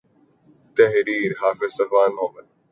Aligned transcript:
تحریر 0.77 1.31
:حافظ 1.39 1.71
صفوان 1.77 2.11
محمد 2.13 2.45